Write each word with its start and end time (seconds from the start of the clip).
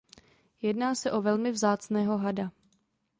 Jedná 0.61 0.95
se 0.95 1.11
o 1.11 1.21
velmi 1.21 1.51
vzácného 1.51 2.17
hada. 2.17 2.51